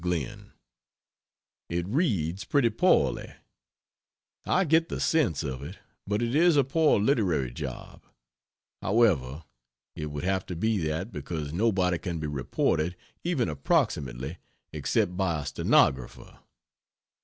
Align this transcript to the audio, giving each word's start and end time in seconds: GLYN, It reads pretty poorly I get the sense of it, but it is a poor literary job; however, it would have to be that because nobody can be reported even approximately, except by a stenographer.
GLYN, 0.03 0.49
It 1.69 1.87
reads 1.87 2.43
pretty 2.43 2.71
poorly 2.71 3.35
I 4.47 4.63
get 4.65 4.89
the 4.89 4.99
sense 4.99 5.43
of 5.43 5.61
it, 5.61 5.77
but 6.07 6.23
it 6.23 6.33
is 6.33 6.57
a 6.57 6.63
poor 6.63 6.99
literary 6.99 7.51
job; 7.51 8.01
however, 8.81 9.43
it 9.95 10.07
would 10.07 10.23
have 10.23 10.47
to 10.47 10.55
be 10.55 10.79
that 10.87 11.11
because 11.11 11.53
nobody 11.53 11.99
can 11.99 12.17
be 12.19 12.25
reported 12.25 12.95
even 13.23 13.47
approximately, 13.47 14.39
except 14.73 15.15
by 15.15 15.43
a 15.43 15.45
stenographer. 15.45 16.39